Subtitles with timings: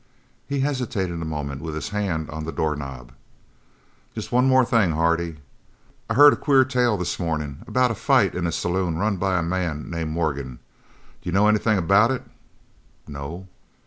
[0.47, 3.11] He hesitated a moment with his hand on the door knob.
[4.15, 5.35] "Just one thing more, Hardy.
[6.09, 9.37] I heard a queer tale this morning about a fight in a saloon run by
[9.37, 10.57] a man named Morgan.
[11.21, 12.23] Do you know anything about it?"
[13.07, 13.47] "No."